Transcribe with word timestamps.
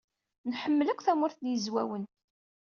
Nḥemmel 0.51 0.87
akk 0.91 1.01
Tamurt 1.05 1.37
n 1.41 1.51
Yizwawen. 1.51 2.03